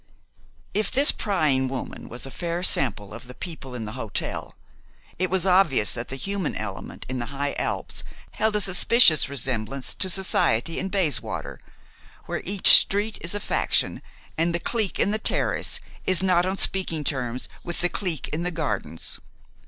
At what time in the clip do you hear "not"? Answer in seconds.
16.23-16.47